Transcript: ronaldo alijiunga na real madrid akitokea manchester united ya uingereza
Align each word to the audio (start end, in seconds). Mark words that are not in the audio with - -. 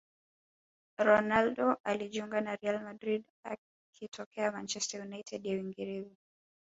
ronaldo 0.97 1.77
alijiunga 1.83 2.41
na 2.41 2.55
real 2.55 2.83
madrid 2.83 3.23
akitokea 3.91 4.51
manchester 4.51 5.01
united 5.01 5.45
ya 5.45 5.53
uingereza 5.55 6.15